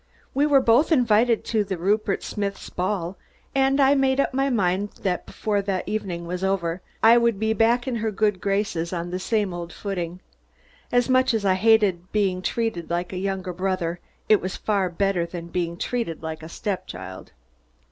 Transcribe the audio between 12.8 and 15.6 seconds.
like a younger brother, it was far better than